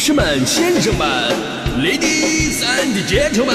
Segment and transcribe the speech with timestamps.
[0.00, 1.06] 士们、先生们
[1.78, 3.52] ，Ladies and Gentlemen，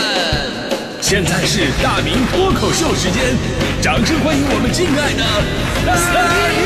[1.01, 3.35] 现在是大明脱口秀时间，
[3.81, 5.25] 掌声欢迎我们敬爱的
[6.13, 6.61] 大明！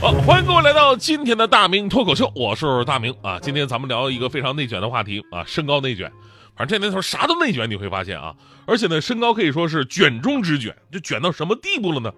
[0.00, 3.38] 好，欢迎各位来到今天的大明脱口秀，我是大明啊。
[3.40, 6.10] 今天咱们聊一个非常内卷的话题啊，身高内卷。
[6.56, 8.34] 反正这年头啥都内卷，你会发现啊，
[8.64, 12.10] 而且呢，身高可以说是卷中之卷，就卷到什么地步了呢？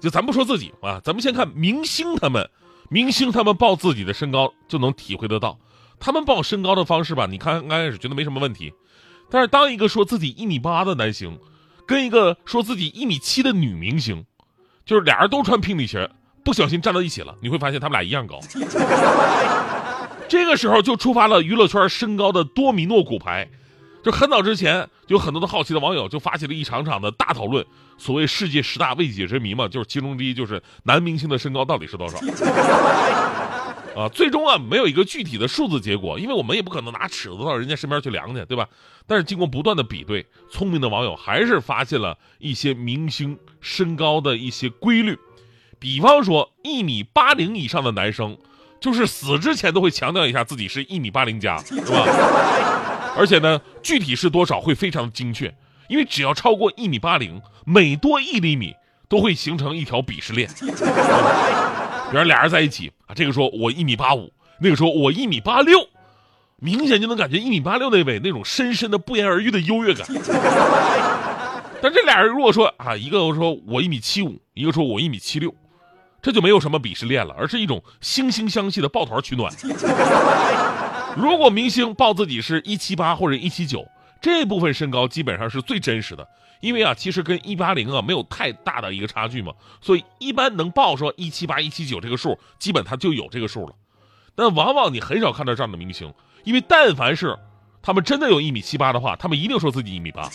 [0.00, 2.48] 就咱不说自己啊，咱们先看明星他们，
[2.88, 5.58] 明星他们报自己的身高就能体会得到，
[6.00, 8.72] 他们报身高的方式吧，你看刚开始觉得没什么问题，
[9.30, 11.38] 但是当一个说自己一米八的男星，
[11.86, 14.24] 跟一个说自己一米七的女明星，
[14.84, 16.10] 就是俩人都穿平底鞋，
[16.44, 18.38] 不小心站到一起了，你会发现他们俩一样高。
[20.28, 23.48] 这个时候就触发了娱乐圈身高的多米诺骨牌。
[24.06, 27.66] 就很早之前，有很多的好奇的网友就发起了一场场的大讨论，
[27.98, 32.16] 所谓世界十大未解之谜嘛，就是其中之一就是男明星的身高到底是多少？
[34.00, 38.68] 啊，最终啊没有一个具体的数字结果，因为我们也不可能拿尺子到人家身边去量去，对吧？
[39.08, 45.18] 但是经过不断的比对，聪明的网友还是发现了一些明星身高的一些规律，
[45.80, 48.38] 比方说一米八零以上的男生，
[48.80, 52.92] 就是死之前都会强调一下自己是一米八零加，是吧？
[53.16, 55.54] 而且呢，具体是多少会非常精确，
[55.88, 58.74] 因为只要超过一米八零，每多一厘米
[59.08, 60.48] 都会形成一条鄙视链。
[60.60, 65.88] 比如俩人在一起啊，这个说我一米八五，那个说我一米八六，
[66.56, 70.06] 明显就能感觉一米八六那位那种深深的不言而喻的优越感。
[71.82, 75.52] 但这俩人如果说啊，一个说我一米七五，一个说我一米七六，
[76.22, 79.52] 这就没有什么鄙视链了，而是一种惺惺相惜的抱团取暖。
[81.16, 83.86] 如果明星报自己是一七八或者一七九，
[84.20, 86.28] 这部分身高基本上是最真实的，
[86.60, 93.74] 因为啊，其实跟一八零啊没有太大的一个差距嘛，所以一般能报说一七八、一七九这个数，基本他就有这个数了。
[94.34, 96.12] 但往往你很少看到这样的明星，
[96.44, 97.34] 因为但凡是
[97.80, 100.28] 他们真的有一米七八的话，他们一定说自己一米八，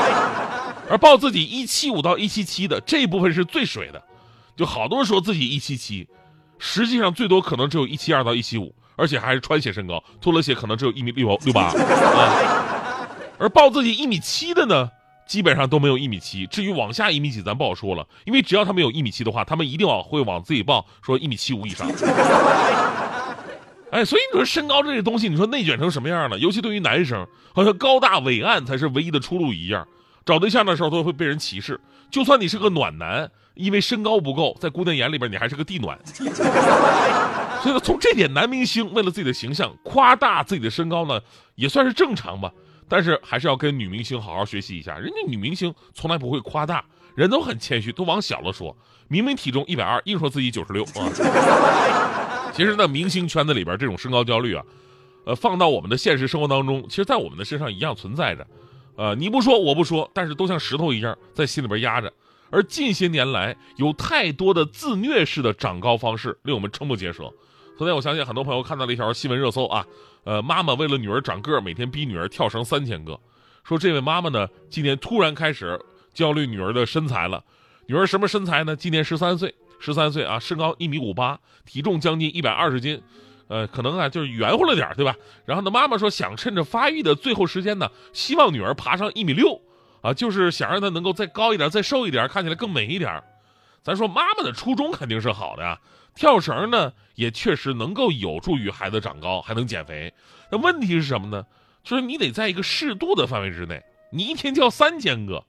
[0.88, 4.02] 而报自己一七五到一七七的这一部分是最水的，
[4.56, 6.08] 就好多人说自己一七七，
[6.58, 8.74] 实际上最多可能只有一七二到一七五。
[9.00, 13.08] 而且还是穿鞋身高，脱了鞋可能只有一米六六 八啊。
[13.38, 14.90] 而报自己一米七的呢，
[15.26, 16.46] 基本上都没有一米七。
[16.46, 21.88] 至于往下一米几，咱不好说了，因为只要他们有一米七的话，他们一定往会往自己报说一米七五以上。
[23.90, 26.38] 哎，所以你说身高这些东西，你说内卷成什么样了？
[26.38, 29.86] 尤其对于男生，好像高大伟岸才是唯一的出路一样。
[30.30, 35.98] 找对象的时候都会被人歧视，就算你是个暖男，因为身高不够，在姑娘眼里边你还是个地暖。
[37.60, 41.20] 所以从这点，男明星为了自己的形象夸大自己的身高呢，
[41.56, 42.48] 也算是正常吧。
[42.88, 46.84] 但是还是要跟女明星好好学习一下，人家女明星从来不会夸大，
[47.16, 48.76] 人都很谦虚，都往小了说。
[49.08, 51.10] 明明体重一百二，硬说自己九十六啊。
[52.54, 54.64] 其实呢，明星圈子里边这种身高焦虑啊，
[55.26, 58.46] 呃，放到我们的现实生活当中，其实在我们的身上一样存在着。
[59.00, 62.12] 呃，你不说我不说，但是都像石头一样在心里边压着。
[62.50, 67.32] 而近些年来，有太多的自虐式的长高方式，令我们瞠目结舌。
[67.78, 69.86] 昨天我相信很多朋友看到了一条新闻热搜啊，
[70.24, 73.18] 呃，妈妈为了女儿长个儿，每天逼女儿跳绳三千个。
[73.64, 75.80] 说这位妈妈呢，今年突然开始
[76.12, 77.42] 焦虑女儿的身材了。
[77.86, 78.76] 女儿什么身材呢？
[78.76, 83.00] 今年十三岁，十三岁啊，身高一米五八，体重将近一百二十斤，
[83.50, 85.16] 呃，可能啊就是圆乎了点对吧？
[85.44, 89.60] 然后呢，妈妈说想趁着发育的最后时间呢，希望女儿爬上一米六，
[90.02, 93.20] 啊，就是想让她能够再高一点，再瘦一点，看起来更美一点。
[93.82, 95.80] 咱说妈妈的初衷肯定是好的呀。
[96.14, 100.14] 跳绳呢，也确实能够有助于孩子长高，还能减肥。
[100.50, 101.44] 那问题是什么呢？
[101.82, 103.82] 就是你得在一个适度的范围之内。
[104.12, 105.44] 你一天跳三千个，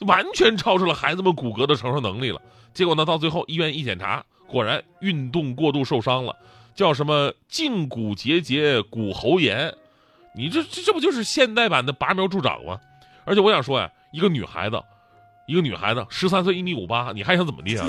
[0.00, 2.40] 完全超出了孩子们骨骼的承受能力了。
[2.74, 6.36] 结果呢，到最后医院一检查，果然运动过度受伤了，
[6.74, 9.74] 叫什么胫骨结节骨喉炎。
[10.34, 12.78] 你这这这不就是现代版的拔苗助长吗？
[13.24, 14.82] 而且我想说呀，一个女孩子，
[15.46, 17.86] 一个女孩子，十三岁一米五八，你还想怎么地啊？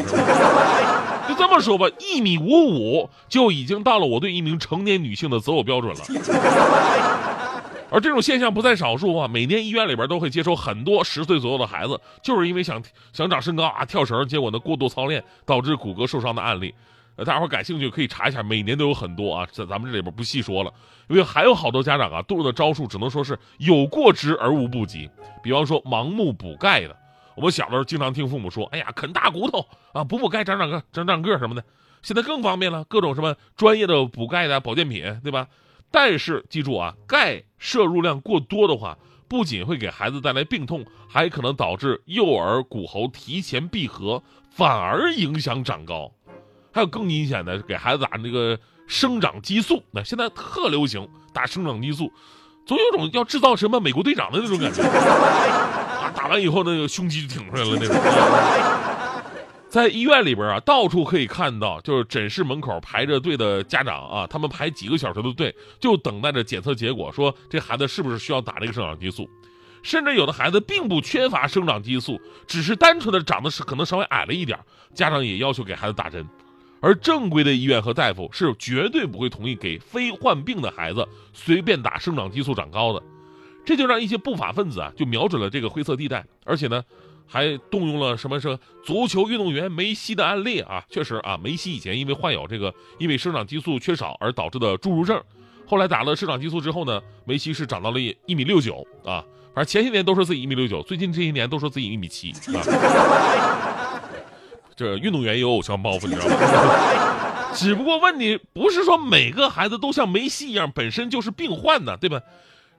[1.28, 6.04] 就这么说吧，一米五五就已经到了我对一名成年女性的择偶标准了。
[7.90, 16.76] 而这种现象不在少数啊，每年医院里边都会接收很多十岁左右的孩子，就是因为想想长身高啊，跳绳，结果呢过度操练导致骨骼受伤的案例。
[17.16, 20.74] 呃，大家伙感兴趣可以查一下，每年都有很多啊，在咱们这里边不细说了，
[21.08, 25.10] 因为还有好多家长啊，动用的招数只能说是有过之而无不及，
[25.44, 26.98] 比方说盲目补钙的。
[27.36, 31.64] 我们小的时候经常听父母说：“哎呀，啃大骨头啊，补补钙，长长个，长长个什么的。”
[32.04, 35.48] 现在更方便了，各种什么专业的补钙的保健品，对吧？
[35.90, 46.12] 但是记住啊，钙摄入量过多的话，不仅会给孩子带来病痛，还可能导致幼儿骨喉提前闭合，反而影响长高。
[46.74, 52.12] 还有更阴险的，给孩子打那个生长激素，那现在特流行打生长激素，
[52.66, 54.82] 总有种要制造什么美国队长的那种感觉。
[54.84, 57.96] 啊，打完以后那个胸肌就挺出来了那种。
[59.70, 69.30] 在医院里边啊，到处可以看到，就是诊室门口排着队的家长啊，他们排几个小时的队，就等待着检测结果，说这孩子是不是需要打这个生长激素。
[69.82, 74.58] 甚至有的孩子并不缺乏生长激素，只是单纯的长得是可能稍微矮了一点，
[74.94, 76.26] 家长也要求给孩子打针。
[76.84, 83.02] 而正规的医院和大夫是绝对不会同意给非患病的孩子随便打生长激素长高的。
[83.66, 86.84] 这就让一些不法分子啊，就瞄准了这个灰色地带，而且呢。
[87.26, 88.40] 还动用了什么？
[88.40, 90.84] 是足球运动员梅西的案例啊？
[90.90, 95.20] 确实啊，梅西以前因为患有这个因为生长激素缺少而导致的侏儒症，
[95.66, 99.24] 后来打了生长激素之后呢，梅西是长到了一米六九啊。
[99.56, 103.73] 反正前些年都说自己一米六九，最近这些年都说自己一米七啊。
[104.76, 106.36] 这运动员也有偶像包袱，你知道吗？
[107.54, 112.20] 只不过问题不是说每个孩子都像梅西一样本身就是病患呢，对吧？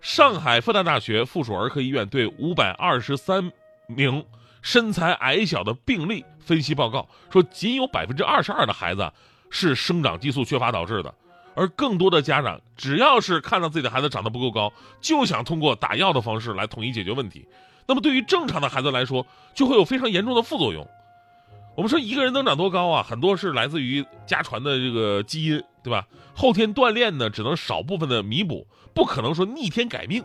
[0.01, 3.53] 上海复旦大学附属儿科医院对五百二十三
[3.87, 4.25] 名。
[4.61, 9.13] 身材矮小的病例分析报告说，仅有百分之二十二的孩子
[9.51, 11.15] 是生长激素缺乏导致的，
[11.55, 17.47] 而更多的家长只要是看到自己的孩子长得不够高，就想通过打药的方式来统一解决问题。
[17.87, 20.89] 那么对于正常的孩子来说，就会有非常严重的副作用。
[21.77, 26.07] 我们说一个人能长多高啊，很多是来自于家传的这个基因，对吧？
[26.35, 30.25] 后天锻炼呢，只能少部分的弥补，不可能说逆天改命。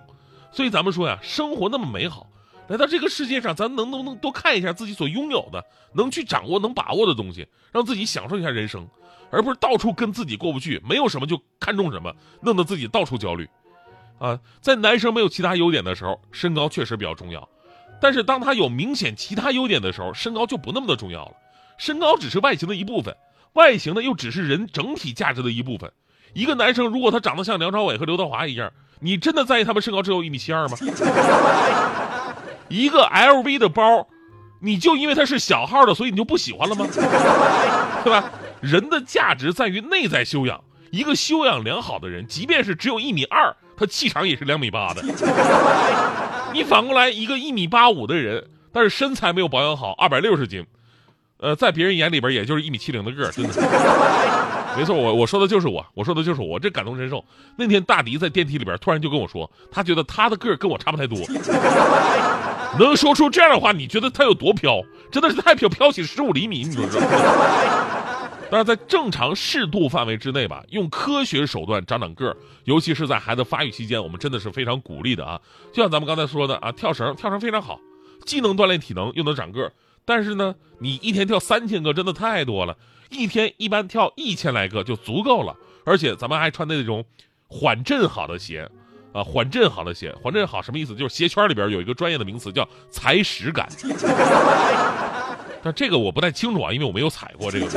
[0.52, 2.28] 所以咱们说呀，生活那么美好。
[2.68, 5.64] 来到这个世界上，咱能不能多看一下自己所拥有的，
[5.94, 8.88] 能去掌握、能把握的东西，让自己享受一下人生，
[9.32, 12.14] 而不是到处跟自己过不去，没有什么就看重什么，
[12.44, 13.50] 弄得自己到处焦虑。
[14.20, 17.50] 啊，在男生没有其他优点的时候，身高确实比较重要，
[18.02, 21.32] 但是当他有明显其他优点的时候，身高就不那么的重要了。
[21.78, 23.16] 身高只是外形的一部分，
[23.54, 25.92] 外形呢又只是人整体价值的一部分。
[26.34, 30.78] 一个男生如果他长得像梁朝伟和刘德华一样，你真的在意他们身高只有一米七二吗？
[32.68, 34.08] 一个 LV 的包，
[34.62, 36.86] 你就因为它是小号的，所以你就不喜欢了吗？
[38.04, 38.32] 对吧？
[38.62, 40.62] 人的价值在于内在修养。
[40.92, 45.02] 一个修养良好的人，即便是只有一米二，他气场也是两米八的。
[46.54, 50.66] 你反过来，一个一米八五的人，但是身材没有保养好，二百六十斤，
[51.38, 53.54] 呃，在别人眼里边也就是一米七零的个儿，真的。
[54.78, 57.26] 没错，我我说的就是我，我说的就是我，这感同身受。
[57.58, 61.18] 那天大迪在电梯里边突然就跟我说，他觉得他的个儿跟我差不太多。
[62.78, 64.80] 能说出这样的话，你觉得他有多飘？
[65.12, 67.00] 真的是太飘，飘起十五厘米，你知道？
[68.52, 75.40] 但是在正常适度范围之内吧，用科学手段长长个儿，尤其是在孩子发育期间，我们真的是非常鼓励的啊！
[75.72, 77.80] 就像咱们刚才说的啊，跳绳，跳绳非常好，
[78.26, 79.72] 既能锻炼体能，又能长个儿。
[80.04, 82.76] 但是呢，你一天跳三千个真的太多了，
[83.10, 85.56] 一天一般跳一千来个就足够了。
[85.86, 87.06] 而且咱们还穿的那种
[87.48, 88.70] 缓震好的鞋。
[89.12, 90.94] 啊，缓震好的鞋，缓震好什么意思？
[90.96, 93.68] 就是鞋圈里边有一个专业的名词叫踩屎感。
[95.62, 97.68] 但这个我不太清楚啊，因为我没有踩过这个。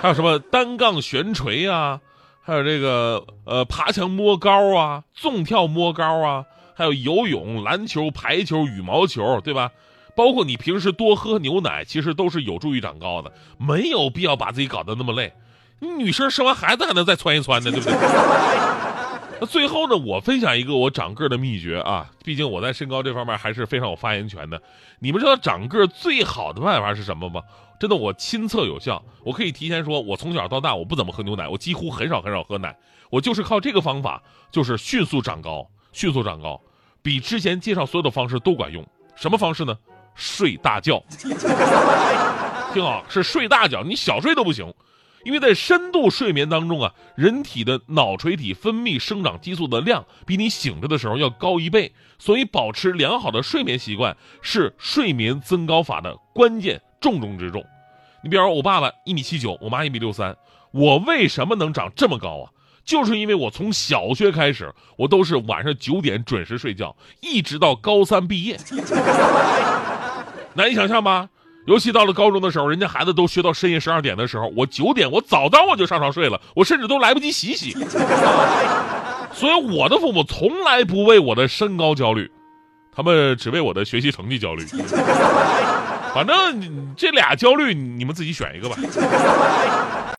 [0.00, 2.00] 还有什么单杠悬垂啊，
[2.42, 9.70] 还有这个呃爬墙摸高啊，纵跳摸高啊，还有游泳、篮球、排球、羽毛球，对吧？
[10.14, 15.32] 包括你平时多喝牛奶，其实都是有助于长高的，没有必要把自己搞得那么累。
[15.80, 17.94] 女生生完孩子还能再窜一窜呢，对不对？
[19.40, 24.60] 那最后呢，我分享一个我长个的秘诀啊，毕竟我在身高这方面还是非常有发言权的。
[25.00, 27.42] 你们知道长个最好的办法是什么吗？
[27.80, 29.02] 真的，我亲测有效。
[29.24, 32.74] 我可以提前说，我从小到大我不怎么喝牛奶，我几乎很少很少喝奶，
[33.10, 36.60] 我就是靠这个方法，就是迅速长高，迅速长高，
[37.02, 38.86] 比之前介绍所有的方式都管用。
[39.16, 39.76] 什么方式呢？
[40.14, 41.02] 睡大觉。
[42.72, 44.72] 听好，是睡大觉，你小睡都不行。
[45.24, 57.64] 因为在深度睡眠当中啊，人体的脑垂体分泌生长激素的量比你醒着的时候要高一倍，所以保持良好的睡眠习惯是睡眠增高法的关键重中之重。
[58.22, 60.36] 你比方说，我爸爸一米七九，我妈一米六三，
[60.70, 62.50] 我为什么能长这么高啊？
[62.84, 68.58] 就是因为我从小学开始，我都是晚上九点准时睡觉，一直到高三毕业，
[70.52, 71.30] 难以想象吧？
[71.66, 77.72] 尤其到了高中的时候，人家孩子都学到深夜十二点的时候，我九点我早早我就上床睡了，我甚至都来不及洗洗。
[79.32, 82.30] 所以我的父母从来不为我的身高焦虑，
[82.94, 84.64] 他们只为我的学习成绩焦虑。
[86.14, 88.76] 反正这俩焦虑，你们自己选一个吧。